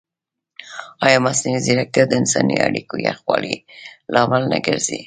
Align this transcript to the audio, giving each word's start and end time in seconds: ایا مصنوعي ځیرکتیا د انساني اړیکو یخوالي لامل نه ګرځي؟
ایا 1.05 1.17
مصنوعي 1.25 1.59
ځیرکتیا 1.65 2.03
د 2.07 2.13
انساني 2.21 2.57
اړیکو 2.67 2.95
یخوالي 3.07 3.55
لامل 4.13 4.43
نه 4.51 4.57
ګرځي؟ 4.65 4.99